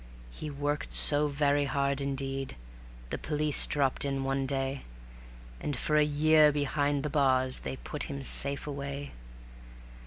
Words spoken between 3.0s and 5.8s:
the police dropped in one day, And